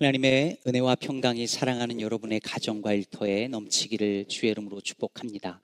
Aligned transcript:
하나님의 0.00 0.56
은혜와 0.66 0.94
평강이 0.94 1.46
사랑하는 1.46 2.00
여러분의 2.00 2.40
가정과 2.40 2.94
일터에 2.94 3.48
넘치기를 3.48 4.28
주의 4.28 4.50
이름으로 4.50 4.80
축복합니다. 4.80 5.60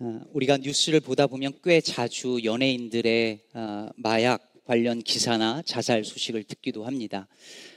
어, 0.00 0.20
우리가 0.34 0.58
뉴스를 0.58 1.00
보다 1.00 1.26
보면 1.26 1.54
꽤 1.64 1.80
자주 1.80 2.40
연예인들의 2.44 3.40
어, 3.54 3.88
마약 3.96 4.52
관련 4.66 5.02
기사나 5.02 5.62
자살 5.64 6.04
소식을 6.04 6.44
듣기도 6.44 6.84
합니다. 6.84 7.26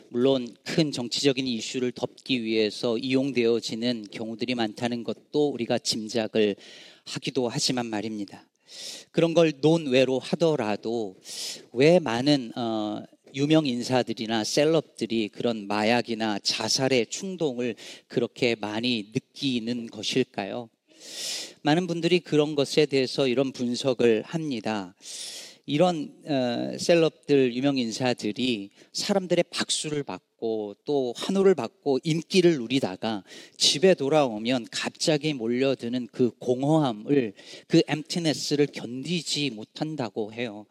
물론 0.09 0.53
큰 0.65 0.91
정치적인 0.91 1.47
이슈를 1.47 1.93
덮기 1.93 2.43
위해서 2.43 2.97
이용되어지는 2.97 4.07
경우들이 4.11 4.55
많다는 4.55 5.05
것도 5.05 5.47
우리가 5.51 5.79
짐작을 5.79 6.57
하기도 7.05 7.47
하지만 7.47 7.85
말입니다. 7.85 8.45
그런 9.11 9.33
걸 9.33 9.53
논외로 9.61 10.19
하더라도 10.19 11.15
왜 11.71 11.99
많은 11.99 12.51
어, 12.57 13.03
유명 13.33 13.65
인사들이나 13.65 14.43
셀럽들이 14.43 15.29
그런 15.29 15.67
마약이나 15.67 16.39
자살의 16.39 17.07
충동을 17.07 17.75
그렇게 18.07 18.55
많이 18.55 19.11
느끼는 19.13 19.87
것일까요? 19.87 20.69
많은 21.61 21.87
분들이 21.87 22.19
그런 22.19 22.55
것에 22.55 22.85
대해서 22.85 23.27
이런 23.27 23.51
분석을 23.51 24.23
합니다. 24.25 24.95
이런 25.65 26.13
어, 26.25 26.77
셀럽들 26.77 27.55
유명 27.55 27.77
인사들이 27.77 28.71
사람들의 28.91 29.45
박수를 29.49 30.03
받고 30.03 30.75
또 30.83 31.13
환호를 31.15 31.55
받고 31.55 31.99
인기를 32.03 32.57
누리다가 32.57 33.23
집에 33.55 33.93
돌아오면 33.93 34.67
갑자기 34.71 35.33
몰려드는 35.33 36.09
그 36.11 36.31
공허함을 36.39 37.33
그 37.67 37.81
엠티네스를 37.87 38.67
견디지 38.73 39.51
못한다고 39.51 40.33
해요. 40.33 40.65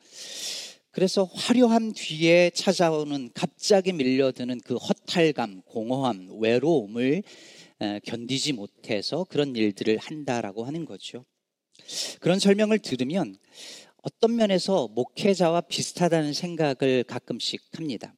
그래서 0.92 1.24
화려한 1.24 1.94
뒤에 1.94 2.50
찾아오는 2.50 3.30
갑자기 3.32 3.92
밀려드는 3.94 4.60
그 4.60 4.76
허탈감, 4.76 5.62
공허함, 5.62 6.38
외로움을 6.38 7.22
견디지 8.04 8.52
못해서 8.52 9.24
그런 9.24 9.56
일들을 9.56 9.96
한다라고 9.96 10.64
하는 10.64 10.84
거죠. 10.84 11.24
그런 12.20 12.38
설명을 12.38 12.78
들으면 12.78 13.36
어떤 14.02 14.36
면에서 14.36 14.88
목회자와 14.88 15.62
비슷하다는 15.62 16.34
생각을 16.34 17.04
가끔씩 17.04 17.62
합니다. 17.72 18.14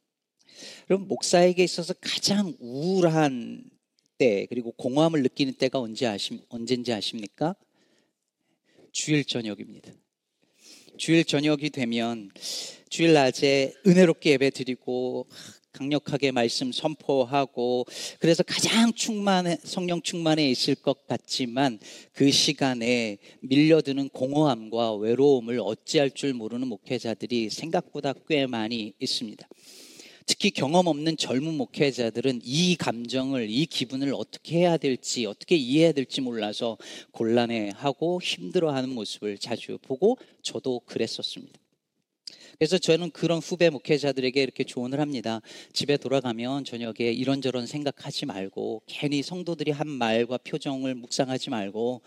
그럼 0.86 1.06
목사에게 1.06 1.62
있어서 1.62 1.94
가장 2.00 2.54
우울한 2.58 3.70
때 4.18 4.46
그리고 4.46 4.72
공허함을 4.72 5.22
느끼는 5.22 5.54
때가 5.54 5.78
언제 5.78 6.06
아십, 6.06 6.42
언제인지 6.48 6.92
아십니까? 6.92 7.54
주일 8.90 9.24
저녁입니다. 9.24 9.92
주일 10.96 11.24
저녁이 11.24 11.70
되면 11.70 12.30
주일 12.88 13.14
낮에 13.14 13.74
은혜롭게 13.86 14.30
예배 14.32 14.50
드리고 14.50 15.26
강력하게 15.72 16.30
말씀 16.30 16.70
선포하고 16.70 17.84
그래서 18.20 18.44
가장 18.44 18.92
충만해 18.92 19.58
성령 19.64 20.00
충만해 20.00 20.48
있을 20.50 20.76
것 20.76 21.06
같지만 21.08 21.80
그 22.12 22.30
시간에 22.30 23.18
밀려드는 23.40 24.10
공허함과 24.10 24.94
외로움을 24.94 25.58
어찌할 25.60 26.12
줄 26.12 26.32
모르는 26.32 26.68
목회자들이 26.68 27.50
생각보다 27.50 28.14
꽤 28.28 28.46
많이 28.46 28.94
있습니다. 29.00 29.48
특히 30.26 30.50
경험 30.50 30.86
없는 30.86 31.16
젊은 31.16 31.54
목회자들은 31.54 32.40
이 32.44 32.76
감정을, 32.76 33.50
이 33.50 33.66
기분을 33.66 34.14
어떻게 34.14 34.58
해야 34.58 34.76
될지, 34.76 35.26
어떻게 35.26 35.54
이해해야 35.56 35.92
될지 35.92 36.20
몰라서 36.20 36.78
곤란해하고 37.12 38.20
힘들어하는 38.22 38.90
모습을 38.90 39.38
자주 39.38 39.78
보고 39.82 40.16
저도 40.42 40.80
그랬었습니다. 40.86 41.60
그래서 42.58 42.78
저는 42.78 43.10
그런 43.10 43.40
후배 43.40 43.68
목회자들에게 43.68 44.40
이렇게 44.40 44.64
조언을 44.64 45.00
합니다. 45.00 45.40
집에 45.72 45.96
돌아가면 45.96 46.64
저녁에 46.64 47.10
이런저런 47.12 47.66
생각하지 47.66 48.26
말고 48.26 48.82
괜히 48.86 49.22
성도들이 49.22 49.72
한 49.72 49.88
말과 49.88 50.38
표정을 50.38 50.94
묵상하지 50.94 51.50
말고 51.50 52.02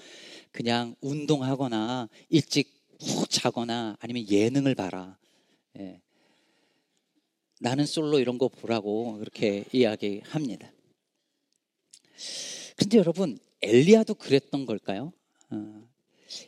그냥 0.51 0.95
운동하거나 1.01 2.09
일찍 2.29 2.73
푹 2.99 3.29
자거나 3.29 3.97
아니면 3.99 4.27
예능을 4.29 4.73
봐라. 4.73 5.17
예. 5.79 6.01
나는 7.59 7.85
솔로 7.85 8.19
이런 8.19 8.37
거 8.37 8.47
보라고 8.47 9.17
그렇게 9.17 9.63
이야기합니다. 9.71 10.71
근데 12.75 12.97
여러분 12.97 13.39
엘리야도 13.61 14.15
그랬던 14.15 14.65
걸까요? 14.65 15.11
어, 15.49 15.87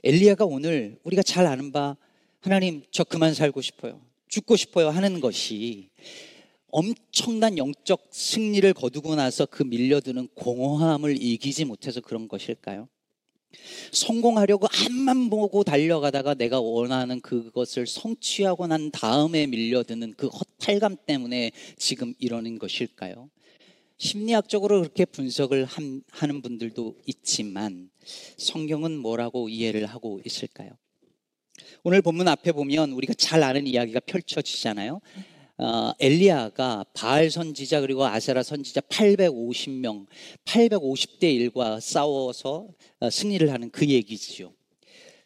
엘리야가 0.04 0.46
오늘 0.46 1.00
우리가 1.04 1.24
잘 1.24 1.48
아는 1.48 1.72
바 1.72 1.98
하나님 2.40 2.84
저 2.92 3.04
그만 3.04 3.34
살고 3.34 3.62
싶어요. 3.62 4.02
죽고 4.28 4.56
싶어요 4.56 4.90
하는 4.90 5.20
것이 5.22 5.90
엄청난 6.72 7.58
영적 7.58 8.10
승리를 8.12 8.72
거두고 8.74 9.16
나서 9.16 9.48
그 9.48 9.64
밀려드는 9.64 10.28
공허함을 10.36 11.22
이기지 11.22 11.66
못해서 11.66 12.00
그런 12.00 12.28
것일까요? 12.28 12.88
성공하려고 13.92 14.68
앞만 14.68 15.30
보고 15.30 15.64
달려가다가 15.64 16.34
내가 16.34 16.60
원하는 16.60 17.20
그것을 17.22 17.88
성취하고 17.88 18.68
난 18.68 18.92
다음에 18.92 19.48
밀려드는 19.48 20.14
그 20.18 20.28
허탈감 20.28 20.98
때문에 21.06 21.52
지금 21.78 22.14
이러는 22.20 22.60
것일까요? 22.60 23.30
심리학적으로 23.98 24.80
그렇게 24.80 25.06
분석을 25.06 25.68
하는 26.12 26.42
분들도 26.42 26.96
있지만 27.06 27.90
성경은 28.38 28.98
뭐라고 28.98 29.50
이해를 29.50 29.86
하고 29.86 30.22
있을까요? 30.26 30.72
오늘 31.84 32.02
본문 32.02 32.28
앞에 32.28 32.54
보면 32.54 32.92
우리가 32.92 33.14
잘 33.14 33.44
아는 33.44 33.68
이야기가 33.68 34.00
펼쳐지잖아요. 34.02 35.02
어, 35.62 35.92
엘리야가 36.00 36.86
바알 36.94 37.30
선지자 37.30 37.82
그리고 37.82 38.06
아세라 38.06 38.44
선지자 38.44 38.80
850명, 38.82 40.06
850대 40.46 41.52
1과 41.52 41.82
싸워서 41.82 42.70
어, 43.02 43.10
승리를 43.10 43.52
하는 43.52 43.70
그 43.70 43.86
얘기지요. 43.86 44.54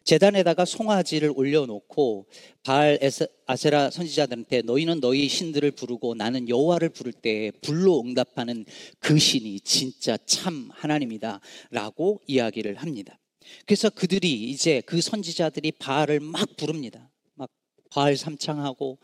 재단에다가 0.02 0.64
송아지를 0.64 1.32
올려놓고 1.34 2.26
바알 2.64 2.98
아세라 3.46 3.90
선지자들한테 3.90 4.62
너희는 4.62 5.00
너희 5.00 5.28
신들을 5.28 5.70
부르고 5.70 6.14
나는 6.14 6.48
여호와를 6.48 6.90
부를 6.90 7.12
때 7.12 7.52
불로 7.62 8.02
응답하는 8.02 8.66
그 8.98 9.18
신이 9.18 9.60
진짜 9.60 10.18
참 10.26 10.68
하나님이다 10.72 11.40
라고 11.70 12.20
이야기를 12.26 12.74
합니다. 12.74 13.18
그래서 13.66 13.88
그들이 13.88 14.50
이제 14.50 14.82
그 14.84 15.00
선지자들이 15.00 15.72
바알을 15.72 16.18
막 16.20 16.56
부릅니다. 16.56 17.08
막 17.34 17.50
바알 17.90 18.16
삼창하고 18.16 18.98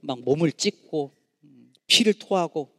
막 0.00 0.20
몸을 0.20 0.52
찢고 0.52 1.12
피를 1.86 2.14
토하고 2.14 2.70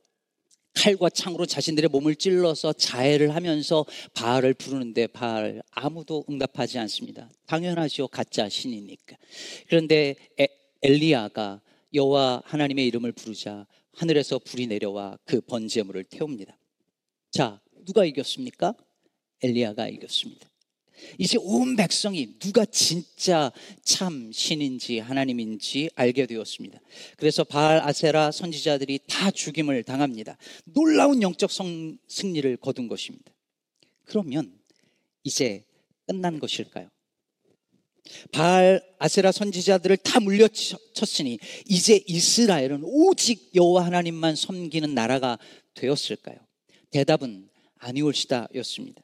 칼과 0.73 1.09
창으로 1.09 1.45
자신들의 1.45 1.89
몸을 1.89 2.15
찔러서 2.15 2.73
자해를 2.73 3.35
하면서 3.35 3.85
바알을 4.13 4.53
부르는데 4.53 5.07
바알 5.07 5.61
아무도 5.71 6.23
응답하지 6.29 6.79
않습니다. 6.79 7.29
당연하죠. 7.45 8.07
가짜 8.07 8.47
신이니까. 8.47 9.17
그런데 9.67 10.15
에, 10.39 10.47
엘리야가 10.81 11.61
여호와 11.93 12.43
하나님의 12.45 12.87
이름을 12.87 13.11
부르자 13.11 13.67
하늘에서 13.93 14.39
불이 14.39 14.67
내려와 14.67 15.17
그 15.25 15.41
번제물을 15.41 16.05
태웁니다. 16.05 16.57
자, 17.31 17.59
누가 17.85 18.05
이겼습니까? 18.05 18.73
엘리야가 19.43 19.89
이겼습니다. 19.89 20.50
이제 21.17 21.37
온 21.39 21.75
백성이 21.75 22.37
누가 22.39 22.65
진짜 22.65 23.51
참 23.83 24.31
신인지 24.31 24.99
하나님인지 24.99 25.89
알게 25.95 26.25
되었습니다. 26.25 26.79
그래서 27.17 27.43
바알 27.43 27.79
아세라 27.79 28.31
선지자들이 28.31 28.99
다 29.07 29.31
죽임을 29.31 29.83
당합니다. 29.83 30.37
놀라운 30.65 31.21
영적 31.21 31.51
성, 31.51 31.97
승리를 32.07 32.57
거둔 32.57 32.87
것입니다. 32.87 33.31
그러면 34.05 34.53
이제 35.23 35.63
끝난 36.07 36.39
것일까요? 36.39 36.89
바알 38.31 38.81
아세라 38.99 39.31
선지자들을 39.31 39.97
다 39.97 40.19
물려쳤으니 40.19 41.39
이제 41.67 42.03
이스라엘은 42.07 42.81
오직 42.83 43.51
여호와 43.55 43.85
하나님만 43.85 44.35
섬기는 44.35 44.93
나라가 44.93 45.37
되었을까요? 45.75 46.37
대답은 46.89 47.49
아니올시다였습니다. 47.77 49.01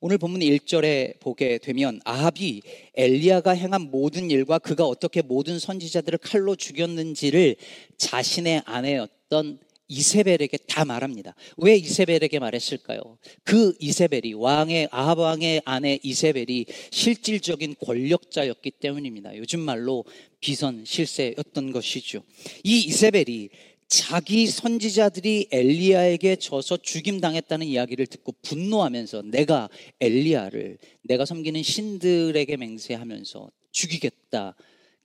오늘 0.00 0.18
본문 0.18 0.40
1절에 0.40 1.20
보게 1.20 1.58
되면 1.58 2.00
아합이 2.04 2.62
엘리야가 2.94 3.52
행한 3.52 3.90
모든 3.90 4.30
일과 4.30 4.58
그가 4.58 4.86
어떻게 4.86 5.22
모든 5.22 5.58
선지자들을 5.58 6.18
칼로 6.18 6.56
죽였는지를 6.56 7.56
자신의 7.96 8.62
아내였던 8.64 9.58
이세벨에게 9.88 10.56
다 10.68 10.84
말합니다. 10.84 11.34
왜 11.58 11.76
이세벨에게 11.76 12.38
말했을까요? 12.38 13.18
그 13.44 13.74
이세벨이 13.78 14.32
왕의 14.34 14.88
아합 14.90 15.18
왕의 15.18 15.62
아내 15.66 15.98
이세벨이 16.02 16.64
실질적인 16.90 17.76
권력자였기 17.84 18.70
때문입니다. 18.70 19.36
요즘 19.36 19.60
말로 19.60 20.04
비선 20.40 20.84
실세였던 20.86 21.72
것이죠. 21.72 22.22
이 22.64 22.80
이세벨이 22.80 23.50
자기 23.92 24.46
선지자들이 24.46 25.48
엘리야에게 25.50 26.36
져서 26.36 26.78
죽임당했다는 26.78 27.66
이야기를 27.66 28.06
듣고 28.06 28.32
분노하면서 28.40 29.20
내가 29.26 29.68
엘리야를 30.00 30.78
내가 31.02 31.26
섬기는 31.26 31.62
신들에게 31.62 32.56
맹세하면서 32.56 33.50
죽이겠다 33.70 34.54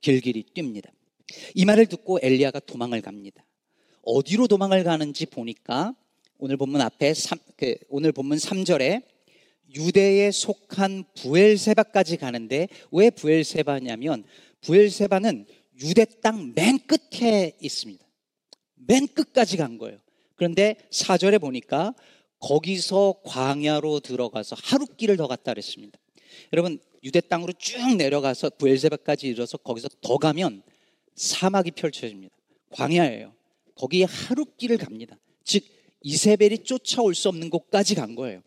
길길이 0.00 0.42
뜁니다. 0.54 0.88
이 1.54 1.66
말을 1.66 1.84
듣고 1.84 2.18
엘리야가 2.22 2.60
도망을 2.60 3.02
갑니다. 3.02 3.44
어디로 4.04 4.48
도망을 4.48 4.84
가는지 4.84 5.26
보니까 5.26 5.94
오늘 6.38 6.56
본문 6.56 6.80
앞에 6.80 7.12
3, 7.12 7.38
그 7.58 7.76
오늘 7.90 8.12
본문 8.12 8.38
3절에 8.38 9.02
유대에 9.74 10.30
속한 10.30 11.04
부엘세바까지 11.14 12.16
가는데 12.16 12.68
왜 12.90 13.10
부엘세바냐면 13.10 14.24
부엘세바는 14.62 15.44
유대 15.82 16.06
땅 16.22 16.54
맨 16.56 16.78
끝에 16.86 17.52
있습니다. 17.60 18.07
맨 18.88 19.06
끝까지 19.06 19.56
간 19.56 19.78
거예요. 19.78 19.98
그런데 20.34 20.76
4절에 20.90 21.40
보니까 21.40 21.94
거기서 22.40 23.20
광야로 23.24 24.00
들어가서 24.00 24.56
하루 24.58 24.86
길을 24.86 25.16
더 25.16 25.28
갔다 25.28 25.52
그랬습니다. 25.52 25.98
여러분 26.52 26.78
유대 27.04 27.20
땅으로 27.20 27.52
쭉 27.58 27.96
내려가서 27.96 28.50
부엘세바까지 28.58 29.28
이르러서 29.28 29.58
거기서 29.58 29.88
더 30.00 30.16
가면 30.16 30.62
사막이 31.14 31.72
펼쳐집니다. 31.72 32.34
광야예요. 32.70 33.34
거기에 33.74 34.04
하루 34.04 34.44
길을 34.56 34.78
갑니다. 34.78 35.18
즉 35.44 35.64
이세벨이 36.02 36.64
쫓아올 36.64 37.14
수 37.14 37.28
없는 37.28 37.50
곳까지 37.50 37.94
간 37.94 38.14
거예요. 38.14 38.42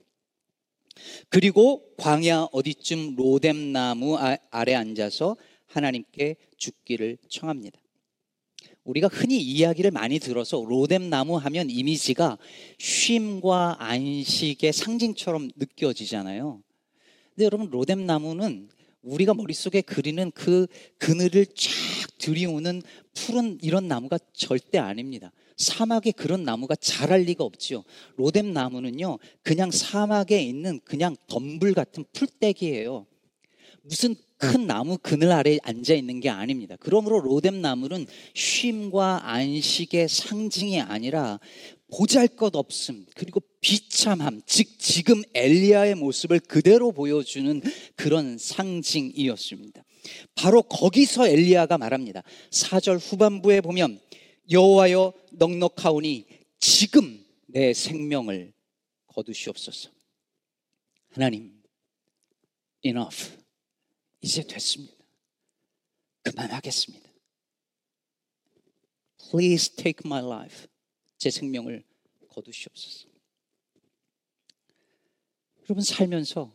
그리고 1.30 1.84
광야 1.98 2.48
어디쯤 2.52 3.16
로뎀 3.16 3.72
나무 3.72 4.18
아, 4.18 4.38
아래 4.50 4.74
앉아서 4.74 5.38
하나님께 5.68 6.36
죽기를 6.58 7.18
청합니다. 7.30 7.81
우리가 8.84 9.08
흔히 9.08 9.40
이야기를 9.40 9.92
많이 9.92 10.20
들어서 10.20 10.64
로뎀 10.68 11.10
나무 11.10 11.38
하면 11.38 11.70
이미지가 11.70 12.38
쉼과 12.80 13.78
안식의 13.80 14.74
상징처럼 14.74 15.52
느껴지잖아요. 15.56 16.62
근데 17.30 17.46
여러분 17.46 17.70
로뎀 17.70 18.06
나무는 18.06 18.70
우리가 19.04 19.34
머릿속에 19.34 19.82
그리는 19.82 20.32
그 20.32 20.68
그늘을 20.98 21.46
쫙 21.48 22.18
들이우는 22.18 22.82
푸른 23.14 23.58
이런 23.62 23.88
나무가 23.88 24.18
절대 24.34 24.78
아닙니다. 24.78 25.32
사막에 25.58 26.12
그런 26.12 26.44
나무가 26.44 26.76
자랄 26.76 27.22
리가 27.22 27.44
없지요. 27.44 27.84
로뎀 28.16 28.54
나무는요, 28.54 29.20
그냥 29.44 29.72
사막에 29.72 30.42
있는 30.42 30.80
그냥 30.84 31.16
덤불 31.28 31.74
같은 31.74 32.04
풀떼기예요. 32.14 33.06
무슨 33.84 34.16
큰 34.42 34.66
나무 34.66 34.98
그늘 34.98 35.32
아래 35.32 35.60
앉아 35.62 35.94
있는 35.94 36.20
게 36.20 36.30
아닙니다. 36.30 36.76
그러므로 36.80 37.20
로뎀 37.20 37.62
나무는 37.62 38.08
쉼과 38.34 39.30
안식의 39.30 40.10
상징이 40.10 40.82
아니라 40.82 41.40
보잘 41.94 42.28
것 42.30 42.56
없음, 42.56 43.06
그리고 43.16 43.42
비참함, 43.60 44.42
즉, 44.48 44.80
지금 44.80 45.22
엘리야의 45.36 45.96
모습을 45.96 46.40
그대로 46.40 46.92
보여주는 46.92 47.62
그런 47.96 48.38
상징이었습니다. 48.38 49.84
바로 50.34 50.64
거기서 50.64 51.28
엘리야가 51.28 51.78
말합니다. 51.78 52.24
4절 52.50 52.98
후반부에 53.00 53.62
보면 53.62 54.00
여호와여 54.50 55.14
넉넉하오니 55.34 56.26
지금 56.60 57.24
내 57.48 57.74
생명을 57.74 58.54
거두시옵소서. 59.08 59.92
하나님, 61.12 61.52
enough. 62.84 63.41
이제 64.22 64.44
됐습니다. 64.44 64.96
그만하겠습니다. 66.24 67.10
Please 69.30 69.76
take 69.76 70.02
my 70.06 70.24
life. 70.24 70.68
제 71.18 71.30
생명을 71.30 71.84
거두시옵소서. 72.30 73.08
여러분 75.64 75.84
살면서 75.84 76.52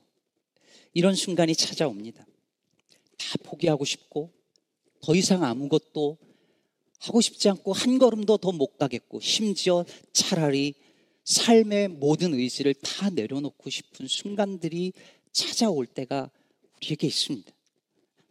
이런 0.93 1.15
순간이 1.15 1.55
찾아옵니다. 1.55 2.27
다 3.19 3.39
포기하고 3.45 3.85
싶고 3.85 4.33
더 5.01 5.15
이상 5.15 5.45
아무것도 5.45 6.19
하고 6.99 7.21
싶지 7.21 7.49
않고 7.49 7.73
한 7.73 7.99
걸음도 7.99 8.39
더 8.39 8.53
못 8.53 8.79
가겠고 8.79 9.21
심지어 9.21 9.85
차라리 10.13 10.75
삶의 11.25 11.89
모든 11.89 12.35
의지를 12.35 12.75
다 12.75 13.11
내려놓고 13.11 13.69
싶은 13.69 14.07
순간들이 14.07 14.93
찾아올 15.33 15.87
때가 15.87 16.31
우리에게 16.77 17.07
있습니다. 17.07 17.56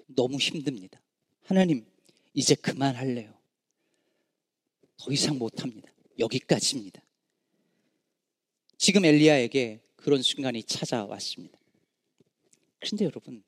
너무 0.07 0.37
힘듭니다. 0.37 1.01
하나님, 1.43 1.85
이제 2.33 2.55
그만할래요. 2.55 3.33
더 4.97 5.11
이상 5.11 5.37
못합니다. 5.37 5.91
여기까지입니다. 6.19 7.01
지금 8.77 9.05
엘리야에게 9.05 9.81
그런 9.95 10.21
순간이 10.21 10.63
찾아왔습니다. 10.63 11.57
그런데 12.79 13.05
여러분, 13.05 13.43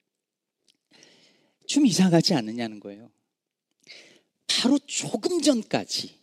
좀 1.65 1.86
이상하지 1.86 2.33
않느냐는 2.33 2.80
거예요. 2.80 3.12
바로 4.48 4.80
조금 4.80 5.42
전까지 5.42 6.18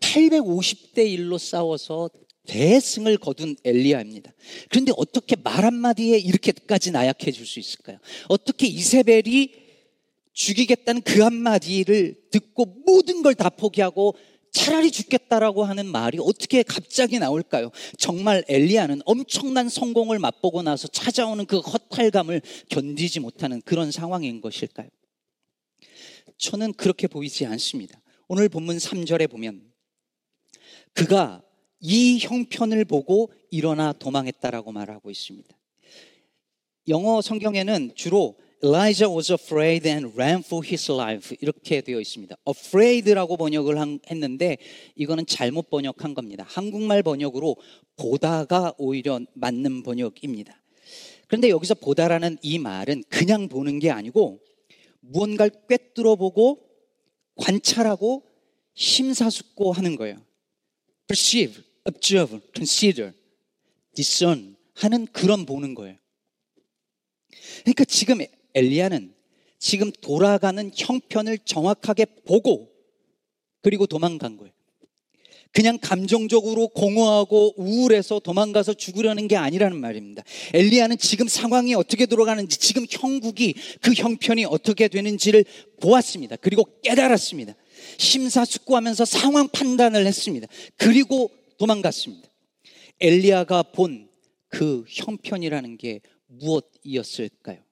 850대 0.00 0.98
1로 0.98 1.38
싸워서 1.38 2.08
대승을 2.46 3.18
거둔 3.18 3.56
엘리야입니다. 3.64 4.32
그런데 4.68 4.92
어떻게 4.96 5.36
말 5.36 5.64
한마디에 5.64 6.18
이렇게까지 6.18 6.90
나약해질 6.90 7.46
수 7.46 7.58
있을까요? 7.58 7.98
어떻게 8.28 8.66
이세벨이 8.66 9.54
죽이겠다는 10.32 11.02
그 11.02 11.20
한마디를 11.20 12.28
듣고 12.30 12.64
모든 12.86 13.22
걸 13.22 13.34
다 13.34 13.50
포기하고 13.50 14.14
차라리 14.52 14.90
죽겠다라고 14.90 15.64
하는 15.64 15.86
말이 15.86 16.18
어떻게 16.20 16.62
갑자기 16.62 17.18
나올까요? 17.18 17.70
정말 17.98 18.44
엘리야는 18.48 19.02
엄청난 19.04 19.68
성공을 19.68 20.18
맛보고 20.18 20.62
나서 20.62 20.88
찾아오는 20.88 21.46
그 21.46 21.58
허탈감을 21.58 22.42
견디지 22.68 23.20
못하는 23.20 23.62
그런 23.62 23.92
상황인 23.92 24.40
것일까요? 24.40 24.88
저는 26.38 26.72
그렇게 26.72 27.06
보이지 27.06 27.46
않습니다. 27.46 28.00
오늘 28.26 28.48
본문 28.48 28.78
3절에 28.78 29.30
보면 29.30 29.62
그가 30.94 31.42
이 31.80 32.18
형편을 32.18 32.84
보고 32.84 33.32
일어나 33.50 33.92
도망했다라고 33.92 34.72
말하고 34.72 35.10
있습니다. 35.10 35.48
영어 36.88 37.20
성경에는 37.22 37.92
주로 37.94 38.36
Elijah 38.62 39.10
was 39.14 39.32
afraid 39.32 39.88
and 39.88 40.12
ran 40.14 40.42
for 40.44 40.66
his 40.66 40.92
life 40.92 41.34
이렇게 41.40 41.80
되어 41.80 41.98
있습니다. 41.98 42.36
afraid라고 42.46 43.38
번역을 43.38 43.76
했는데 44.10 44.58
이거는 44.96 45.24
잘못 45.24 45.70
번역한 45.70 46.12
겁니다. 46.12 46.44
한국말 46.46 47.02
번역으로 47.02 47.56
보다가 47.96 48.74
오히려 48.76 49.20
맞는 49.34 49.82
번역입니다. 49.82 50.62
그런데 51.26 51.48
여기서 51.48 51.74
보다라는 51.74 52.38
이 52.42 52.58
말은 52.58 53.04
그냥 53.08 53.48
보는 53.48 53.78
게 53.78 53.90
아니고 53.90 54.40
무언가를 55.00 55.52
꿰뚫어 55.68 56.16
보고 56.16 56.60
관찰하고 57.36 58.26
심사숙고하는 58.74 59.96
거예요. 59.96 60.16
perceive, 61.06 61.62
observe, 61.84 62.40
consider, 62.54 63.12
discern 63.94 64.56
하는 64.74 65.06
그런 65.12 65.46
보는 65.46 65.74
거예요. 65.74 65.96
그러니까 67.62 67.84
지금 67.84 68.18
엘리야는 68.54 69.14
지금 69.58 69.92
돌아가는 70.00 70.70
형편을 70.74 71.38
정확하게 71.44 72.06
보고 72.24 72.70
그리고 73.62 73.86
도망간 73.86 74.36
거예요. 74.36 74.52
그냥 75.52 75.78
감정적으로 75.80 76.68
공허하고 76.68 77.54
우울해서 77.56 78.20
도망가서 78.20 78.74
죽으려는 78.74 79.26
게 79.26 79.36
아니라는 79.36 79.78
말입니다. 79.80 80.22
엘리야는 80.54 80.98
지금 80.98 81.26
상황이 81.26 81.74
어떻게 81.74 82.06
돌아가는지, 82.06 82.56
지금 82.58 82.86
형국이 82.88 83.54
그 83.82 83.92
형편이 83.92 84.44
어떻게 84.44 84.86
되는지를 84.86 85.44
보았습니다. 85.80 86.36
그리고 86.36 86.68
깨달았습니다. 86.82 87.54
심사숙고하면서 87.98 89.04
상황 89.04 89.48
판단을 89.48 90.06
했습니다. 90.06 90.46
그리고 90.76 91.30
도망갔습니다. 91.60 92.28
엘리야가 93.00 93.62
본 93.62 94.10
그 94.50 94.84
형편이라는 94.88 95.78
게 95.78 96.00
무엇이었을까요? 96.26 97.64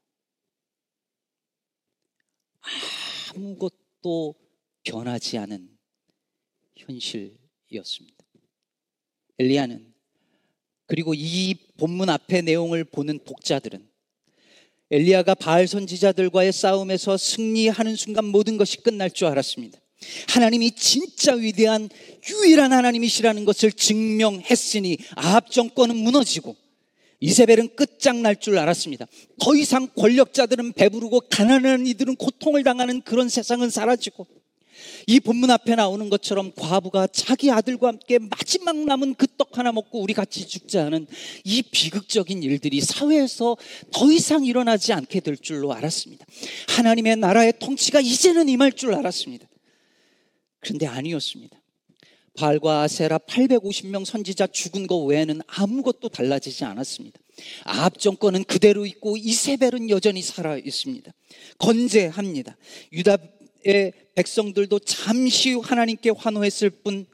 아무것도 3.35 4.35
변하지 4.85 5.38
않은 5.38 5.76
현실이었습니다. 6.76 8.25
엘리야는 9.38 9.92
그리고 10.87 11.12
이 11.14 11.54
본문 11.76 12.09
앞의 12.09 12.42
내용을 12.42 12.85
보는 12.85 13.18
독자들은 13.25 13.87
엘리야가 14.90 15.35
바알 15.35 15.66
선지자들과의 15.66 16.52
싸움에서 16.52 17.16
승리하는 17.16 17.97
순간 17.97 18.25
모든 18.25 18.57
것이 18.57 18.78
끝날 18.78 19.11
줄 19.11 19.26
알았습니다. 19.26 19.78
하나님이 20.28 20.73
진짜 20.73 21.35
위대한 21.35 21.88
유일한 22.28 22.73
하나님이시라는 22.73 23.45
것을 23.45 23.73
증명했으니 23.73 24.99
아합 25.17 25.50
정권은 25.50 25.97
무너지고 25.97 26.57
이세벨은 27.21 27.75
끝장날 27.75 28.37
줄 28.37 28.59
알았습니다. 28.59 29.07
더 29.40 29.57
이상 29.57 29.88
권력자들은 29.97 30.73
배부르고 30.75 31.23
가난한 31.31 31.87
이들은 31.87 32.17
고통을 32.17 32.62
당하는 32.62 33.00
그런 33.02 33.28
세상은 33.28 33.71
사라지고 33.71 34.26
이 35.09 35.19
본문 35.19 35.50
앞에 35.50 35.75
나오는 35.75 36.09
것처럼 36.09 36.52
과부가 36.55 37.09
자기 37.09 37.50
아들과 37.50 37.88
함께 37.88 38.19
마지막 38.19 38.76
남은 38.76 39.14
그 39.14 39.26
떡 39.38 39.57
하나 39.57 39.73
먹고 39.73 40.02
우리 40.02 40.12
같이 40.14 40.47
죽자 40.47 40.85
하는 40.85 41.07
이 41.45 41.62
비극적인 41.62 42.43
일들이 42.43 42.81
사회에서 42.81 43.57
더 43.93 44.12
이상 44.12 44.45
일어나지 44.45 44.93
않게 44.93 45.21
될 45.21 45.37
줄로 45.37 45.73
알았습니다. 45.73 46.26
하나님의 46.69 47.17
나라의 47.17 47.55
통치가 47.59 48.00
이제는 48.00 48.49
임할 48.49 48.73
줄 48.73 48.95
알았습니다. 48.95 49.48
그런데 50.61 50.87
아니었습니다. 50.87 51.59
발과 52.35 52.83
아세라 52.83 53.19
850명 53.19 54.05
선지자 54.05 54.47
죽은 54.49 54.87
것 54.87 54.99
외에는 54.99 55.41
아무것도 55.47 56.09
달라지지 56.09 56.65
않았습니다. 56.65 57.19
아합 57.65 57.99
정권은 57.99 58.45
그대로 58.45 58.87
있고 58.87 59.17
이세벨은 59.17 59.91
여전히 59.91 60.23
살아 60.23 60.57
있습니다. 60.57 61.12
건재합니다. 61.59 62.57
유다의 62.93 63.93
백성들도 64.15 64.79
잠시 64.81 65.55
하나님께 65.55 66.11
환호했을 66.11 66.71
뿐 66.71 67.07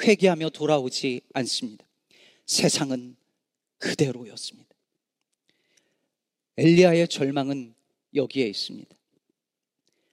회개하며 0.00 0.50
돌아오지 0.50 1.20
않습니다. 1.34 1.84
세상은 2.46 3.16
그대로였습니다. 3.78 4.70
엘리야의 6.56 7.08
절망은 7.08 7.74
여기에 8.14 8.46
있습니다. 8.48 8.94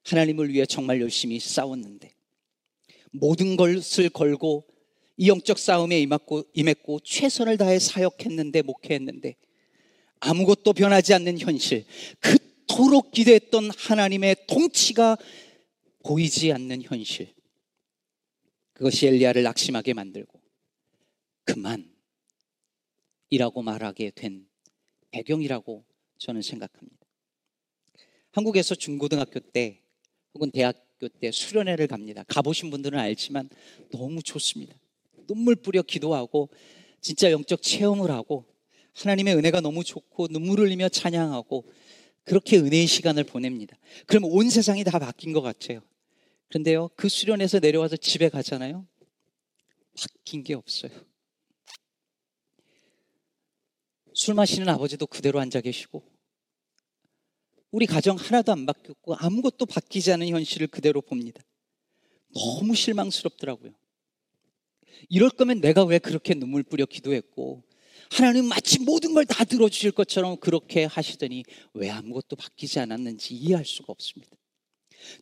하나님을 0.04 0.50
위해 0.50 0.66
정말 0.66 1.02
열심히 1.02 1.40
싸웠는데 1.40 2.19
모든 3.12 3.56
것을 3.58 4.10
걸고 4.10 4.66
이 5.18 5.28
영적 5.28 5.60
싸움에 5.60 6.00
임했고, 6.00 6.44
임했고 6.54 7.02
최선을 7.02 7.58
다해 7.58 7.80
사역했는데 7.80 8.62
목회했는데 8.62 9.36
아무것도 10.22 10.74
변하지 10.74 11.14
않는 11.14 11.40
현실 11.40 11.86
그토록 12.20 13.12
기대했던 13.12 13.72
하나님의 13.78 14.36
통치가 14.48 15.18
보이지 16.06 16.52
않는 16.54 16.84
현실 16.84 17.34
그것이 18.74 19.08
엘리야를 19.08 19.44
낙심하게 19.44 19.94
만들고 19.94 20.42
그만 21.44 21.94
이라고 23.30 23.62
말하게 23.62 24.12
된 24.12 24.48
배경이라고 25.12 25.84
저는 26.18 26.42
생각합니다. 26.42 27.06
한국에서 28.32 28.76
중고등학교 28.76 29.40
때 29.40 29.82
혹은 30.34 30.52
대학 30.52 30.89
교 31.00 31.08
때 31.08 31.32
수련회를 31.32 31.88
갑니다. 31.88 32.24
가보신 32.28 32.70
분들은 32.72 33.00
알지만 33.00 33.50
너무 33.92 34.22
좋습니다. 34.22 34.76
눈물 35.28 35.56
뿌려 35.56 35.82
기도하고 35.82 36.50
진짜 37.02 37.32
영적 37.32 37.62
체험을 37.62 38.12
하고 38.12 38.46
하나님의 38.96 39.36
은혜가 39.36 39.62
너무 39.62 39.84
좋고 39.84 40.28
눈물 40.28 40.60
흘리며 40.60 40.90
찬양하고 40.90 41.66
그렇게 42.26 42.58
은혜의 42.58 42.88
시간을 42.88 43.24
보냅니다. 43.24 43.78
그러면 44.06 44.30
온 44.32 44.50
세상이 44.50 44.84
다 44.84 45.00
바뀐 45.00 45.32
것 45.32 45.42
같아요. 45.42 45.82
그런데요, 46.50 46.90
그 46.96 47.08
수련에서 47.08 47.60
내려와서 47.60 47.96
집에 47.96 48.28
가잖아요. 48.30 48.86
바뀐 49.96 50.44
게 50.44 50.54
없어요. 50.54 50.92
술 54.14 54.34
마시는 54.34 54.68
아버지도 54.68 55.08
그대로 55.08 55.40
앉아 55.40 55.62
계시고, 55.62 56.04
우리 57.72 57.86
가정 57.86 58.16
하나도 58.18 58.52
안 58.52 58.66
바뀌었고, 58.66 59.16
아무것도 59.16 59.66
바뀌지 59.66 60.12
않은 60.14 60.28
현실을 60.28 60.68
그대로 60.68 61.02
봅니다. 61.02 61.42
너무 62.34 62.76
실망스럽더라고요. 62.76 63.74
이럴 65.10 65.30
거면 65.30 65.62
내가 65.62 65.84
왜 65.84 66.00
그렇게 66.00 66.34
눈물 66.34 66.64
뿌려 66.64 66.86
기도했고, 66.86 67.64
하나님 68.12 68.46
마치 68.46 68.80
모든 68.80 69.14
걸 69.14 69.26
다 69.26 69.44
들어주실 69.44 69.92
것처럼 69.92 70.38
그렇게 70.38 70.86
하시더니 70.86 71.44
왜 71.74 71.90
아무것도 71.90 72.36
바뀌지 72.36 72.80
않았는지 72.80 73.36
이해할 73.36 73.66
수가 73.66 73.88
없습니다. 73.90 74.36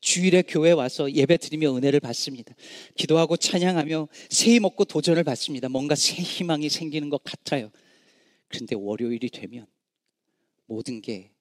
주일에 0.02 0.42
교회 0.42 0.72
와서 0.72 1.12
예배 1.12 1.38
드리며 1.38 1.76
은혜를 1.76 2.00
받습니다. 2.00 2.56
기도하고 2.96 3.38
찬양하며 3.38 4.08
새해 4.30 4.60
먹고 4.60 4.86
도전을 4.86 5.24
받습니다. 5.24 5.70
뭔가 5.70 5.96
새 5.96 6.16
희망이 6.24 6.70
생기는 6.70 7.10
것 7.10 7.22
같아요. 7.24 7.72
그런데 8.48 8.76
월요일이 8.76 9.30
되면 9.30 9.68
모든 10.66 11.02
게 11.02 11.32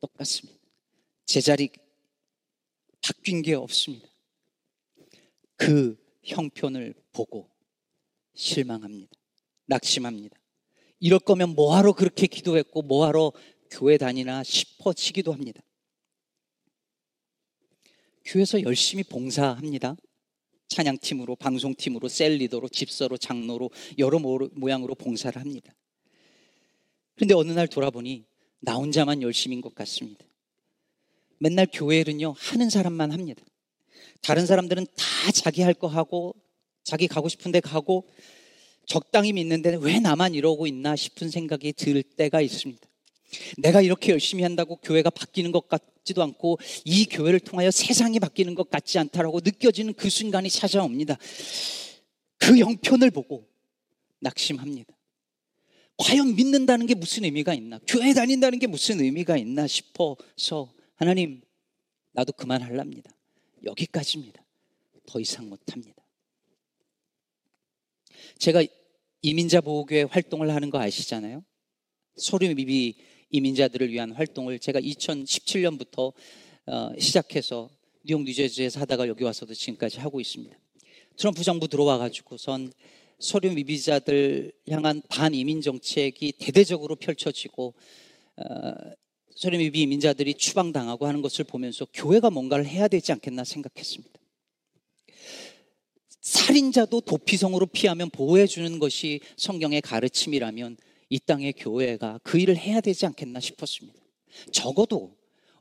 똑같습니다. 0.00 0.58
제자리 1.24 1.70
바뀐 3.00 3.42
게 3.42 3.54
없습니다. 3.54 4.08
그 5.56 5.96
형편을 6.24 6.94
보고 7.12 7.48
실망합니다. 8.34 9.12
낙심합니다. 9.66 10.36
이럴 10.98 11.18
거면 11.18 11.54
뭐하러 11.54 11.92
그렇게 11.92 12.26
기도했고 12.26 12.82
뭐하러 12.82 13.32
교회 13.70 13.96
다니나 13.96 14.42
싶어지기도 14.42 15.32
합니다. 15.32 15.62
교회에서 18.24 18.62
열심히 18.62 19.02
봉사합니다. 19.02 19.96
찬양팀으로, 20.68 21.36
방송팀으로, 21.36 22.08
셀리더로, 22.08 22.68
집서로, 22.68 23.16
장로로 23.16 23.70
여러 23.98 24.18
모양으로 24.18 24.94
봉사를 24.94 25.40
합니다. 25.40 25.74
그런데 27.16 27.34
어느 27.34 27.50
날 27.50 27.66
돌아보니 27.66 28.24
나 28.60 28.74
혼자만 28.74 29.22
열심인 29.22 29.60
것 29.60 29.74
같습니다. 29.74 30.24
맨날 31.38 31.66
교회는요 31.72 32.34
하는 32.36 32.70
사람만 32.70 33.12
합니다. 33.12 33.42
다른 34.20 34.46
사람들은 34.46 34.86
다 34.96 35.32
자기 35.32 35.62
할 35.62 35.72
거 35.74 35.86
하고 35.86 36.34
자기 36.84 37.08
가고 37.08 37.28
싶은데 37.28 37.60
가고 37.60 38.06
적당히 38.86 39.32
믿는데 39.32 39.76
왜 39.80 40.00
나만 40.00 40.34
이러고 40.34 40.66
있나 40.66 40.96
싶은 40.96 41.30
생각이 41.30 41.72
들 41.72 42.02
때가 42.02 42.40
있습니다. 42.40 42.86
내가 43.58 43.80
이렇게 43.80 44.12
열심히 44.12 44.42
한다고 44.42 44.76
교회가 44.76 45.10
바뀌는 45.10 45.52
것 45.52 45.68
같지도 45.68 46.22
않고 46.22 46.58
이 46.84 47.06
교회를 47.06 47.40
통하여 47.40 47.70
세상이 47.70 48.18
바뀌는 48.18 48.54
것 48.54 48.68
같지 48.68 48.98
않다라고 48.98 49.40
느껴지는 49.44 49.94
그 49.94 50.10
순간이 50.10 50.50
찾아옵니다. 50.50 51.16
그 52.38 52.58
형편을 52.58 53.10
보고 53.12 53.46
낙심합니다. 54.18 54.92
과연 56.00 56.34
믿는다는 56.34 56.86
게 56.86 56.94
무슨 56.94 57.24
의미가 57.24 57.52
있나? 57.52 57.78
교회 57.86 58.14
다닌다는 58.14 58.58
게 58.58 58.66
무슨 58.66 59.00
의미가 59.00 59.36
있나 59.36 59.66
싶어서 59.66 60.72
하나님 60.94 61.42
나도 62.12 62.32
그만할랍니다. 62.32 63.10
여기까지입니다. 63.64 64.42
더 65.06 65.20
이상 65.20 65.50
못합니다. 65.50 66.02
제가 68.38 68.64
이민자 69.20 69.60
보호교회 69.60 70.04
활동을 70.04 70.54
하는 70.54 70.70
거 70.70 70.80
아시잖아요. 70.80 71.44
소리미비 72.16 72.94
이민자들을 73.28 73.92
위한 73.92 74.12
활동을 74.12 74.58
제가 74.58 74.80
2017년부터 74.80 76.14
어, 76.66 76.92
시작해서 76.98 77.68
뉴욕 78.04 78.22
뉴저지에서 78.22 78.80
하다가 78.80 79.06
여기 79.06 79.24
와서도 79.24 79.52
지금까지 79.52 79.98
하고 79.98 80.18
있습니다. 80.18 80.56
트럼프 81.18 81.44
정부 81.44 81.68
들어와 81.68 81.98
가지고선 81.98 82.72
소련 83.20 83.54
미비자들 83.54 84.50
향한 84.70 85.02
반이민 85.08 85.60
정책이 85.60 86.32
대대적으로 86.38 86.96
펼쳐지고 86.96 87.74
어, 88.36 88.44
소련 89.36 89.58
미비 89.58 89.82
이민자들이 89.82 90.34
추방당하고 90.34 91.06
하는 91.06 91.22
것을 91.22 91.44
보면서 91.44 91.86
교회가 91.92 92.30
뭔가를 92.30 92.66
해야 92.66 92.88
되지 92.88 93.12
않겠나 93.12 93.44
생각했습니다. 93.44 94.18
살인자도 96.20 97.02
도피성으로 97.02 97.66
피하면 97.66 98.10
보호해 98.10 98.46
주는 98.46 98.78
것이 98.78 99.20
성경의 99.36 99.82
가르침이라면 99.82 100.76
이 101.10 101.18
땅의 101.18 101.54
교회가 101.54 102.20
그 102.22 102.38
일을 102.38 102.56
해야 102.56 102.80
되지 102.80 103.06
않겠나 103.06 103.40
싶었습니다. 103.40 104.00
적어도 104.52 105.16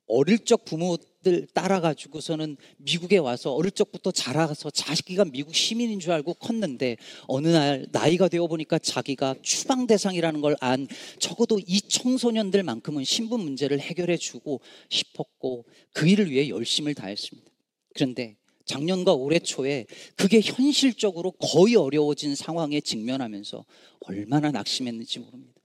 어릴 0.10 0.40
적 0.40 0.66
부모들 0.66 1.48
따라가지고서는 1.54 2.58
미국에 2.78 3.18
와서 3.18 3.54
어릴 3.54 3.72
적부터 3.72 4.12
자라서 4.12 4.70
자기가 4.70 5.26
미국 5.26 5.56
시민인 5.56 6.00
줄 6.00 6.12
알고 6.12 6.36
컸는데 6.36 6.98
어느 7.28 7.48
날 7.48 7.88
나이가 7.92 8.28
되어 8.28 8.48
보니까 8.48 8.78
자기가 8.80 9.36
추방 9.42 9.88
대상이라는 9.88 10.42
걸 10.42 10.50
안 10.62 10.88
적어도 11.20 11.60
이 11.66 11.82
청소년들만큼은 11.82 13.04
신분 13.04 13.42
문제를 13.42 13.80
해결해 13.80 14.18
주고 14.18 14.62
싶었고 14.90 15.66
그 15.94 16.08
일을 16.08 16.30
위해 16.30 16.50
열심을 16.50 16.94
다했습니다. 16.96 17.50
그런데 17.94 18.38
작년과 18.66 19.14
올해 19.14 19.40
초에 19.40 19.86
그게 20.16 20.42
현실적으로 20.42 21.32
거의 21.32 21.76
어려워진 21.76 22.36
상황에 22.36 22.82
직면하면서 22.82 23.66
얼마나 24.02 24.52
낙심했는지 24.52 25.20
모릅니다. 25.20 25.60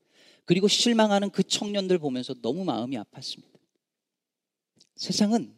그리고 0.46 0.68
실망하는 0.68 1.30
그 1.30 1.42
청년들 1.42 1.98
보면서 1.98 2.34
너무 2.40 2.64
마음이 2.64 2.96
아팠습니다. 2.96 3.53
세상은 4.96 5.54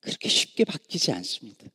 그렇게 0.00 0.28
쉽게 0.28 0.64
바뀌지 0.64 1.12
않습니다. 1.12 1.66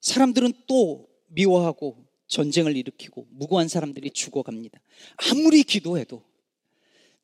사람들은 0.00 0.52
또 0.66 1.08
미워하고 1.28 2.04
전쟁을 2.26 2.76
일으키고 2.76 3.26
무고한 3.30 3.68
사람들이 3.68 4.10
죽어갑니다. 4.10 4.80
아무리 5.30 5.62
기도해도 5.62 6.22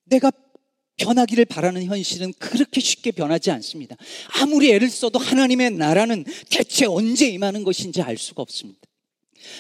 내가 0.05 0.31
변하기를 0.97 1.45
바라는 1.45 1.85
현실은 1.85 2.33
그렇게 2.35 2.81
쉽게 2.81 3.13
변하지 3.13 3.51
않습니다. 3.53 3.97
아무리 4.41 4.73
애를 4.73 4.91
써도 4.91 5.19
하나님의 5.19 5.71
나라는 5.73 6.25
대체 6.51 6.87
언제 6.87 7.29
임하는 7.29 7.63
것인지 7.65 8.03
알 8.03 8.17
수가 8.19 8.43
없습니다. 8.43 8.81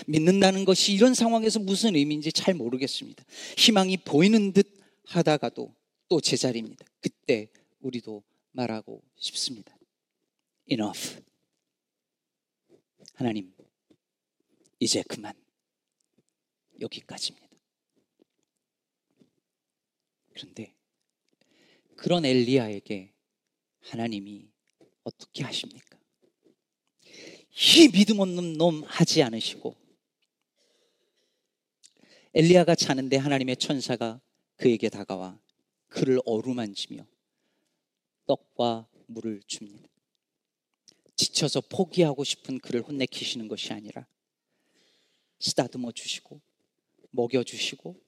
믿는다는 0.06 0.64
것이 0.64 0.92
이런 0.92 1.14
상황에서 1.14 1.60
무슨 1.60 1.94
의미인지 1.94 2.32
잘 2.32 2.54
모르겠습니다. 2.54 3.24
희망이 3.56 3.96
보이는 3.98 4.52
듯 4.52 4.76
하다가도 5.04 5.72
또 6.08 6.20
제자리입니다. 6.20 6.84
그때 7.00 7.48
우리도 7.80 8.22
말하고 8.52 9.02
싶습니다. 9.16 9.76
Enough. 10.70 11.22
하나님, 13.14 13.52
이제 14.78 15.02
그만. 15.02 15.34
여기까지입니다. 16.80 17.48
그런데 20.32 20.72
그런 21.96 22.24
엘리야에게 22.24 23.12
하나님이 23.80 24.48
어떻게 25.02 25.42
하십니까? 25.42 25.98
이 27.02 27.88
믿음 27.88 28.20
없는 28.20 28.52
놈 28.52 28.84
하지 28.84 29.22
않으시고 29.22 29.74
엘리야가 32.34 32.76
자는데 32.76 33.16
하나님의 33.16 33.56
천사가 33.56 34.20
그에게 34.56 34.88
다가와 34.88 35.40
그를 35.88 36.20
어루만지며 36.24 37.06
떡과 38.26 38.88
물을 39.06 39.42
줍니다. 39.46 39.88
지쳐서 41.16 41.62
포기하고 41.62 42.24
싶은 42.24 42.58
그를 42.58 42.82
혼내키시는 42.82 43.48
것이 43.48 43.72
아니라 43.72 44.06
쓰다듬어 45.40 45.92
주시고 45.92 46.40
먹여 47.10 47.42
주시고 47.42 48.00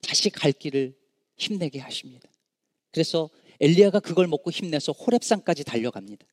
다시 0.00 0.30
갈 0.30 0.52
길을 0.52 0.96
힘내게 1.36 1.80
하십니다. 1.80 2.28
그래서 2.90 3.28
엘리야가 3.60 4.00
그걸 4.00 4.26
먹고 4.26 4.50
힘내서 4.50 4.92
호렙산까지 4.92 5.64
달려갑니다. 5.64 6.26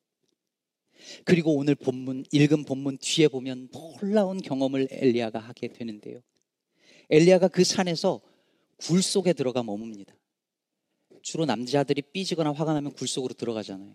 그리고 1.25 1.55
오늘 1.55 1.75
본문 1.75 2.25
읽은 2.31 2.65
본문 2.65 2.99
뒤에 2.99 3.27
보면 3.27 3.69
놀라운 3.71 4.41
경험을 4.41 4.87
엘리야가 4.91 5.39
하게 5.39 5.67
되는데요. 5.69 6.21
엘리야가 7.09 7.47
그 7.47 7.63
산에서 7.63 8.21
굴 8.77 9.01
속에 9.01 9.33
들어가 9.33 9.61
머뭅니다. 9.63 10.13
주로 11.21 11.45
남자들이 11.45 12.01
삐지거나 12.01 12.51
화가 12.51 12.73
나면 12.73 12.93
굴 12.93 13.07
속으로 13.07 13.33
들어가잖아요. 13.33 13.93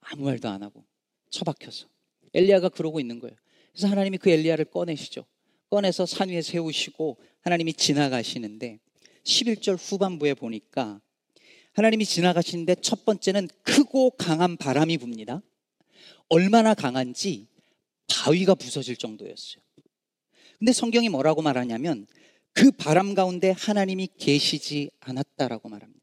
아무 0.00 0.24
말도 0.24 0.48
안 0.48 0.62
하고 0.62 0.84
처박혀서 1.30 1.86
엘리야가 2.34 2.70
그러고 2.70 3.00
있는 3.00 3.18
거예요. 3.18 3.36
그래서 3.72 3.88
하나님이 3.88 4.18
그 4.18 4.30
엘리야를 4.30 4.66
꺼내시죠. 4.66 5.24
꺼내서 5.70 6.06
산 6.06 6.28
위에 6.28 6.42
세우시고 6.42 7.18
하나님이 7.40 7.74
지나가시는데 7.74 8.78
11절 9.24 9.78
후반부에 9.78 10.34
보니까 10.34 11.00
하나님이 11.72 12.04
지나가시는데 12.04 12.76
첫 12.76 13.04
번째는 13.04 13.48
크고 13.62 14.10
강한 14.10 14.56
바람이 14.56 14.98
붑니다. 14.98 15.42
얼마나 16.28 16.74
강한지 16.74 17.46
바위가 18.08 18.54
부서질 18.54 18.96
정도였어요. 18.96 19.62
근데 20.58 20.72
성경이 20.72 21.08
뭐라고 21.08 21.40
말하냐면 21.42 22.06
그 22.52 22.70
바람 22.70 23.14
가운데 23.14 23.50
하나님이 23.50 24.08
계시지 24.18 24.90
않았다라고 25.00 25.68
말합니다. 25.68 26.01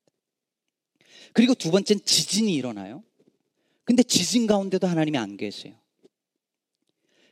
그리고 1.34 1.54
두 1.54 1.72
번째는 1.72 2.04
지진이 2.06 2.54
일어나요. 2.54 3.04
근데 3.84 4.04
지진 4.04 4.48
가운데도 4.48 4.88
하나님이 4.88 5.18
안 5.18 5.38
계세요. 5.38 5.76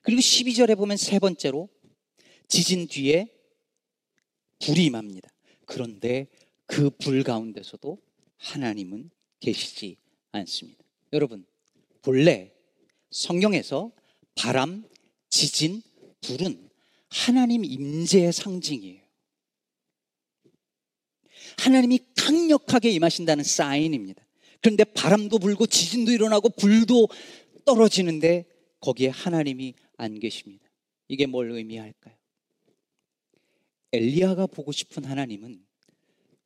그리고 0.02 0.22
12절에 0.22 0.76
보면 0.78 0.98
세 0.98 1.20
번째로 1.20 1.70
지진 2.48 2.88
뒤에 2.88 3.28
불이 4.60 4.86
임합니다. 4.86 5.30
그런데 5.66 6.28
그 6.66 6.90
불 6.90 7.24
가운데서도 7.24 8.02
하나님은 8.38 9.10
계시지 9.40 9.98
않습니다. 10.32 10.84
여러분, 11.14 11.46
본래 12.02 12.54
성경에서 13.12 13.92
바람, 14.36 14.84
지진, 15.30 15.82
불은 16.22 16.70
하나님 17.10 17.64
임재의 17.64 18.34
상징이에요. 18.34 19.07
하나님이 21.58 22.00
강력하게 22.16 22.92
임하신다는 22.92 23.44
사인입니다. 23.44 24.26
그런데 24.62 24.84
바람도 24.84 25.40
불고 25.40 25.66
지진도 25.66 26.12
일어나고 26.12 26.50
불도 26.50 27.10
떨어지는데 27.66 28.46
거기에 28.80 29.10
하나님이 29.10 29.74
안 29.98 30.20
계십니다. 30.20 30.66
이게 31.08 31.26
뭘 31.26 31.52
의미할까요? 31.52 32.16
엘리야가 33.94 34.48
보고 34.48 34.72
싶은 34.72 35.06
하나님은 35.06 35.62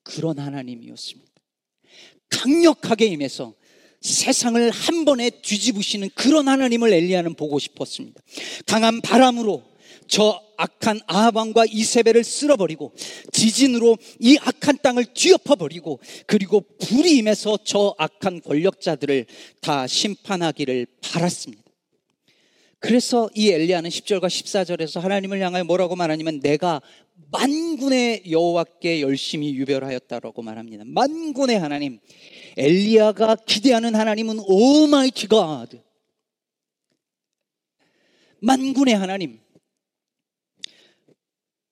그런 0.03 0.39
하나님이었습니다. 0.39 1.31
강력하게 2.29 3.07
임해서 3.07 3.55
세상을 4.01 4.71
한 4.71 5.05
번에 5.05 5.29
뒤집으시는 5.29 6.09
그런 6.15 6.47
하나님을 6.47 6.91
엘리야는 6.91 7.35
보고 7.35 7.59
싶었습니다. 7.59 8.21
강한 8.65 9.01
바람으로 9.01 9.70
저 10.11 10.43
악한 10.57 10.99
아합왕과 11.07 11.67
이세벨을 11.71 12.25
쓸어버리고 12.25 12.91
지진으로 13.31 13.97
이 14.19 14.37
악한 14.41 14.79
땅을 14.83 15.05
뒤엎어버리고 15.13 16.01
그리고 16.27 16.65
불이 16.81 17.15
임해서 17.15 17.59
저 17.63 17.95
악한 17.97 18.41
권력자들을 18.41 19.25
다 19.61 19.87
심판하기를 19.87 20.85
바랐습니다. 21.01 21.63
그래서 22.79 23.29
이 23.35 23.51
엘리야는 23.51 23.89
10절과 23.89 24.25
14절에서 24.25 24.99
하나님을 24.99 25.39
향하여 25.39 25.63
뭐라고 25.63 25.95
말하냐면 25.95 26.41
내가 26.41 26.81
만군의 27.31 28.23
여호와께 28.29 28.99
열심히 28.99 29.55
유별하였다라고 29.55 30.41
말합니다. 30.41 30.83
만군의 30.87 31.57
하나님. 31.57 31.99
엘리야가 32.57 33.37
기대하는 33.45 33.95
하나님은 33.95 34.41
오마이티 34.45 35.27
갓. 35.29 35.69
만군의 38.41 38.95
하나님. 38.95 39.40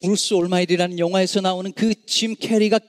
Bruce 0.01 0.33
Almighty라는 0.33 0.99
영화에서 0.99 1.41
나오는 1.41 1.71
그 1.73 1.93
짐 2.05 2.35
캐리가 2.35 2.79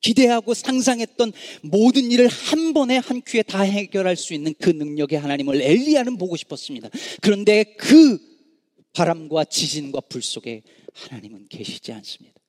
기대하고 0.00 0.52
상상했던 0.54 1.32
모든 1.62 2.10
일을 2.10 2.26
한 2.26 2.72
번에 2.74 2.96
한 2.96 3.22
큐에 3.24 3.42
다 3.42 3.60
해결할 3.60 4.16
수 4.16 4.34
있는 4.34 4.52
그 4.58 4.70
능력의 4.70 5.18
하나님을 5.18 5.62
엘리야는 5.62 6.18
보고 6.18 6.36
싶었습니다. 6.36 6.88
그런데 7.20 7.62
그 7.78 8.18
바람과 8.94 9.44
지진과 9.44 10.00
불 10.08 10.22
속에 10.22 10.62
하나님은 10.92 11.46
계시지 11.48 11.92
않습니다. 11.92 12.40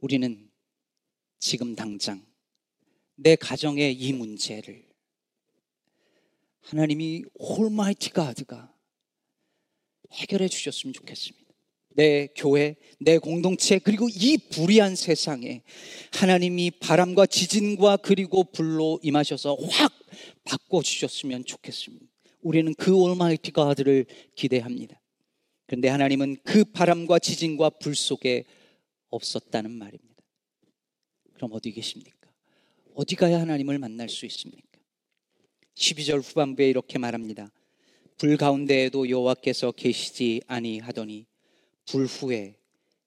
우리는 0.00 0.50
지금 1.38 1.76
당장 1.76 2.26
내 3.14 3.36
가정의 3.36 3.94
이 3.94 4.12
문제를 4.12 4.84
하나님이 6.62 7.22
Almighty 7.38 8.10
God가 8.10 8.73
해결해 10.12 10.48
주셨으면 10.48 10.92
좋겠습니다. 10.92 11.44
내 11.96 12.28
교회, 12.36 12.76
내 12.98 13.18
공동체, 13.18 13.78
그리고 13.78 14.08
이 14.08 14.36
불의한 14.50 14.96
세상에 14.96 15.62
하나님이 16.12 16.72
바람과 16.72 17.26
지진과 17.26 17.98
그리고 17.98 18.44
불로 18.44 18.98
임하셔서 19.02 19.56
확 19.70 19.92
바꿔주셨으면 20.44 21.44
좋겠습니다. 21.44 22.06
우리는 22.40 22.74
그 22.74 22.94
Almighty 22.94 23.52
God를 23.52 24.06
기대합니다. 24.34 25.00
그런데 25.66 25.88
하나님은 25.88 26.36
그 26.44 26.64
바람과 26.64 27.18
지진과 27.18 27.70
불 27.70 27.94
속에 27.94 28.44
없었다는 29.10 29.70
말입니다. 29.70 30.22
그럼 31.34 31.50
어디 31.52 31.72
계십니까? 31.72 32.30
어디 32.94 33.16
가야 33.16 33.40
하나님을 33.40 33.78
만날 33.78 34.08
수 34.08 34.26
있습니까? 34.26 34.62
12절 35.74 36.22
후반부에 36.22 36.68
이렇게 36.68 36.98
말합니다. 36.98 37.50
불 38.16 38.36
가운데에도 38.36 39.10
여호와께서 39.10 39.72
계시지 39.72 40.42
아니하더니 40.46 41.26
불 41.86 42.06
후에 42.06 42.56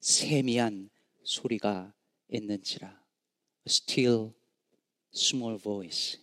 세미한 0.01 0.89
소리가 1.23 1.93
있는지라. 2.29 3.01
Still 3.65 4.31
small 5.13 5.57
voice. 5.59 6.19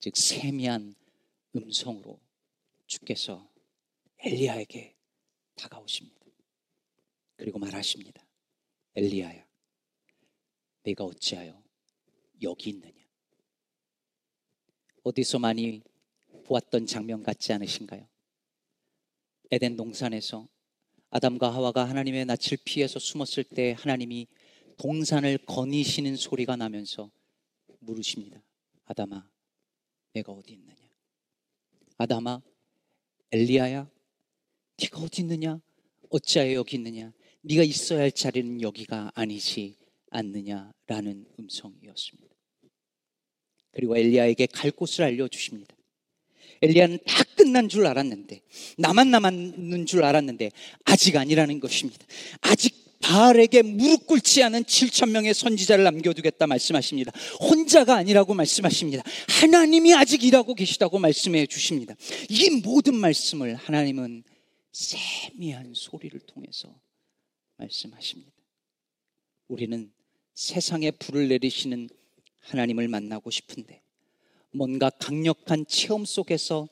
즉 0.00 0.16
세미한 0.16 0.94
음성으로 1.54 2.20
주께서 2.86 3.48
엘리야에게 4.18 4.96
다가오십니다. 5.54 6.26
그리고 7.36 7.58
말하십니다. 7.58 8.26
엘리야야, 8.94 9.46
내가 10.82 11.04
어찌하여 11.04 11.62
여기 12.42 12.70
있느냐? 12.70 13.04
어디서 15.02 15.38
많이 15.38 15.82
보았던 16.44 16.86
장면 16.86 17.22
같지 17.22 17.52
않으신가요? 17.52 18.08
에덴 19.50 19.76
동산에서 19.76 20.48
아담과 21.10 21.54
하와가 21.54 21.88
하나님의 21.88 22.24
낯을 22.26 22.58
피해서 22.64 22.98
숨었을 22.98 23.44
때 23.44 23.74
하나님이 23.78 24.26
동산을 24.78 25.38
거니시는 25.38 26.16
소리가 26.16 26.56
나면서 26.56 27.10
물으십니다. 27.78 28.42
아담아, 28.84 29.28
내가 30.12 30.32
어디 30.32 30.54
있느냐? 30.54 30.76
아담아, 31.98 32.42
엘리야야, 33.32 33.88
네가 34.80 35.00
어디 35.00 35.22
있느냐? 35.22 35.60
어찌하여 36.10 36.54
여기 36.54 36.76
있느냐? 36.76 37.12
네가 37.42 37.62
있어야 37.62 38.00
할 38.00 38.12
자리는 38.12 38.60
여기가 38.60 39.12
아니지 39.14 39.76
않느냐라는 40.10 41.26
음성이었습니다. 41.38 42.34
그리고 43.70 43.96
엘리야에게 43.96 44.46
갈 44.46 44.70
곳을 44.70 45.04
알려 45.04 45.28
주십니다. 45.28 45.75
엘리야는 46.62 46.98
다 47.06 47.24
끝난 47.36 47.68
줄 47.68 47.86
알았는데 47.86 48.40
나만 48.78 49.10
남았는 49.10 49.86
줄 49.86 50.04
알았는데 50.04 50.50
아직 50.84 51.16
아니라는 51.16 51.60
것입니다. 51.60 52.04
아직 52.40 52.86
바알에게 53.00 53.62
무릎 53.62 54.06
꿇지 54.06 54.42
않은 54.42 54.64
7천 54.64 55.10
명의 55.10 55.34
선지자를 55.34 55.84
남겨두겠다 55.84 56.46
말씀하십니다. 56.46 57.12
혼자가 57.40 57.94
아니라고 57.94 58.34
말씀하십니다. 58.34 59.02
하나님이 59.28 59.94
아직 59.94 60.24
일하고 60.24 60.54
계시다고 60.54 60.98
말씀해 60.98 61.46
주십니다. 61.46 61.94
이 62.28 62.50
모든 62.64 62.96
말씀을 62.96 63.54
하나님은 63.54 64.24
세미한 64.72 65.72
소리를 65.74 66.18
통해서 66.20 66.74
말씀하십니다. 67.58 68.32
우리는 69.48 69.92
세상에 70.34 70.90
불을 70.90 71.28
내리시는 71.28 71.88
하나님을 72.40 72.88
만나고 72.88 73.30
싶은데 73.30 73.82
뭔가 74.52 74.90
강력한 74.90 75.66
체험 75.66 76.04
속에서 76.04 76.68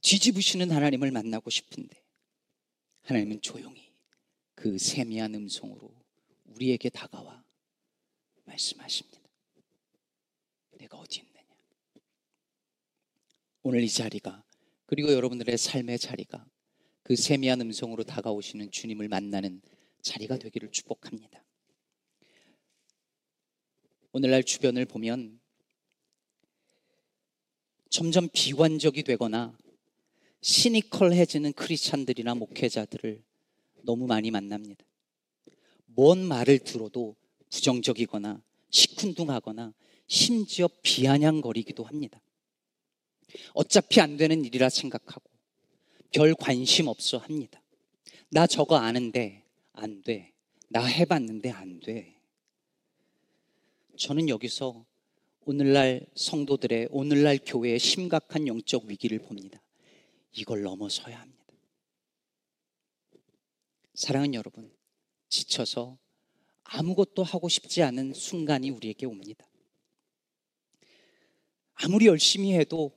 뒤집으시는 0.00 0.70
하나님을 0.70 1.10
만나고 1.10 1.50
싶은데 1.50 2.02
하나님은 3.02 3.40
조용히 3.40 3.90
그 4.54 4.78
세미한 4.78 5.34
음성으로 5.34 5.92
우리에게 6.46 6.88
다가와 6.88 7.44
말씀하십니다. 8.44 9.20
내가 10.78 10.98
어디 10.98 11.20
있느냐? 11.20 11.44
오늘 13.62 13.82
이 13.82 13.88
자리가 13.88 14.44
그리고 14.86 15.12
여러분들의 15.12 15.56
삶의 15.58 15.98
자리가 15.98 16.46
그 17.02 17.16
세미한 17.16 17.60
음성으로 17.60 18.04
다가오시는 18.04 18.70
주님을 18.70 19.08
만나는 19.08 19.60
자리가 20.02 20.38
되기를 20.38 20.70
축복합니다. 20.70 21.44
오늘날 24.12 24.42
주변을 24.42 24.86
보면 24.86 25.38
점점 27.90 28.28
비관적이 28.32 29.02
되거나 29.02 29.56
시니컬해지는 30.40 31.52
크리스찬들이나 31.52 32.34
목회자들을 32.34 33.22
너무 33.82 34.06
많이 34.06 34.30
만납니다. 34.30 34.84
뭔 35.86 36.18
말을 36.24 36.60
들어도 36.60 37.16
부정적이거나 37.50 38.42
시큰둥하거나 38.70 39.74
심지어 40.06 40.68
비아냥거리기도 40.82 41.84
합니다. 41.84 42.20
어차피 43.52 44.00
안 44.00 44.16
되는 44.16 44.44
일이라 44.44 44.70
생각하고 44.70 45.30
별 46.12 46.34
관심 46.34 46.86
없어 46.86 47.18
합니다. 47.18 47.60
나 48.30 48.46
저거 48.46 48.76
아는데 48.76 49.44
안 49.72 50.02
돼. 50.02 50.32
나 50.68 50.84
해봤는데 50.84 51.50
안 51.50 51.80
돼. 51.80 52.17
저는 53.98 54.28
여기서 54.28 54.86
오늘날 55.44 56.06
성도들의 56.14 56.88
오늘날 56.92 57.36
교회의 57.44 57.80
심각한 57.80 58.46
영적 58.46 58.84
위기를 58.84 59.18
봅니다. 59.18 59.60
이걸 60.36 60.62
넘어서야 60.62 61.20
합니다. 61.20 61.44
사랑하는 63.94 64.34
여러분, 64.34 64.72
지쳐서 65.28 65.98
아무것도 66.62 67.24
하고 67.24 67.48
싶지 67.48 67.82
않은 67.82 68.14
순간이 68.14 68.70
우리에게 68.70 69.04
옵니다. 69.04 69.44
아무리 71.74 72.06
열심히 72.06 72.52
해도 72.52 72.92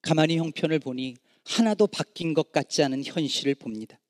가만히 0.00 0.38
형편을 0.38 0.78
보니 0.78 1.16
하나도 1.44 1.88
바뀐 1.88 2.32
것 2.32 2.52
같지 2.52 2.82
않은 2.82 3.04
현실을 3.04 3.54
봅니다. 3.54 4.00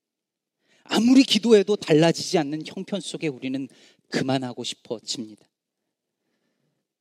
아무리 0.83 1.23
기도해도 1.23 1.75
달라지지 1.75 2.37
않는 2.37 2.63
형편 2.65 3.01
속에 3.01 3.27
우리는 3.27 3.67
그만하고 4.09 4.63
싶어집니다. 4.63 5.48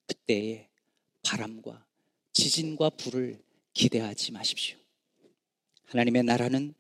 그때에 0.09 0.69
바람과 1.23 1.87
지진과 2.33 2.91
불을 2.91 3.41
기대하지 3.73 4.33
마십시오. 4.33 4.77
하나님의 5.85 6.25
나라는 6.25 6.75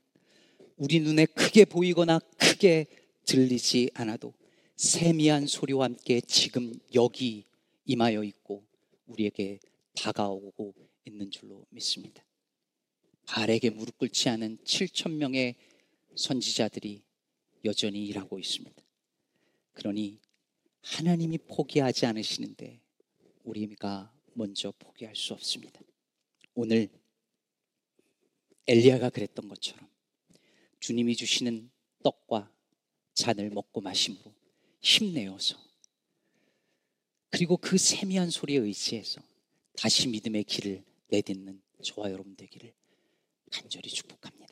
우리 0.76 1.00
눈에 1.00 1.26
크게 1.26 1.64
보이거나 1.64 2.18
크게 2.38 2.86
들리지 3.24 3.90
않아도 3.94 4.34
세미한 4.76 5.46
소리와 5.46 5.84
함께 5.84 6.20
지금 6.20 6.72
여기 6.94 7.44
임하여 7.84 8.24
있고 8.24 8.64
우리에게 9.06 9.60
다가오고 9.94 10.74
있는 11.04 11.30
줄로 11.30 11.66
믿습니다. 11.70 12.24
발에게 13.26 13.70
무릎 13.70 13.98
꿇지 13.98 14.28
않은 14.30 14.58
7천 14.64 15.12
명의 15.12 15.56
선지자들이 16.16 17.02
여전히 17.64 18.06
일하고 18.06 18.38
있습니다. 18.38 18.82
그러니 19.72 20.18
하나님이 20.80 21.38
포기하지 21.38 22.06
않으시는데 22.06 22.80
우리가 23.48 24.12
먼저 24.34 24.72
포기할 24.78 25.16
수 25.16 25.32
없습니다. 25.32 25.80
오늘 26.54 26.88
엘리야가 28.66 29.10
그랬던 29.10 29.48
것처럼 29.48 29.88
주님이 30.80 31.16
주시는 31.16 31.70
떡과 32.02 32.52
잔을 33.14 33.50
먹고 33.50 33.80
마심으로 33.80 34.34
힘내어서 34.80 35.56
그리고 37.30 37.56
그 37.56 37.78
세미한 37.78 38.30
소리에 38.30 38.58
의지해서 38.58 39.20
다시 39.76 40.08
믿음의 40.08 40.44
길을 40.44 40.84
내딛는 41.08 41.60
저와 41.82 42.10
여러분 42.10 42.36
되기를 42.36 42.74
간절히 43.50 43.88
축복합니다. 43.88 44.47